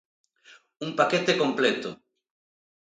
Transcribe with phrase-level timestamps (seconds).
[0.85, 1.89] Un paquete completo.